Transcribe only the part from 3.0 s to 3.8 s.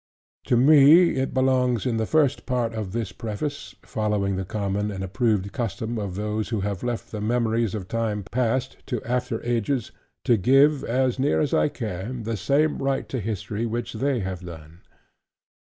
Preface,